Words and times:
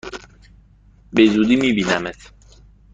به 1.13 1.25
زودی 1.27 1.55
می 1.55 1.73
بینمت! 1.73 2.31